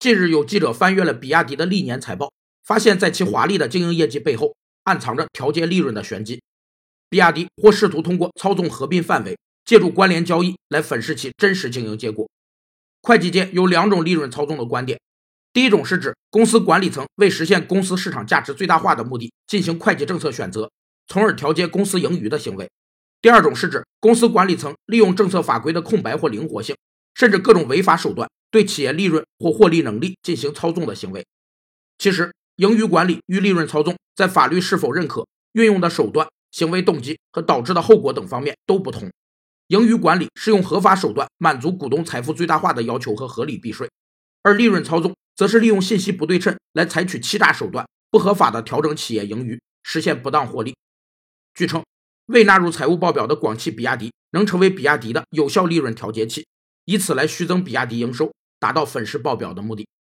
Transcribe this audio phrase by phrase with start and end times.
[0.00, 2.32] 近日有记者翻阅了比亚迪的历年财报，
[2.64, 6.40] 发现在其华丽的经营业绩背后，暗藏着调节利润的玄机。
[7.10, 12.26] 比亚迪或试图通过操纵合并范围，借助关联交易来粉饰其真实经营结果。
[13.02, 14.98] 会计界有两种利润操纵的观点，
[15.52, 20.70] 第一种是指公司管理层为实现公司市场价值最大化的目的，进行会计政策选择，
[21.08, 22.66] 从而调节公司盈余的行为；
[23.20, 26.74] 第二种是指公司管理层利用政策法规的空白或灵活性，
[27.14, 28.26] 甚至各种违法手段。
[28.50, 31.24] 对企业利润或获利能力进行操纵的行为，
[31.98, 39.08] 其实盈余管理与利润操纵在法律是否认可、运用的手段、行为动机和导致的后果等方面都不同。
[39.68, 43.88] 盈余管理是用合法手段满足股东财富最大化的要求和合理避税，
[44.42, 50.74] 而利润操纵则是利用信息不对称来采取欺诈手段，不合法的调整企业盈余，实现不当获利。
[51.54, 51.84] 据称，
[52.26, 56.46] 未纳入财务报表的广汽比亚迪能成为比亚迪的有效利润调节器，
[56.84, 58.32] 以此来虚增比亚迪营收。
[58.60, 59.90] 达到粉饰报表的目的。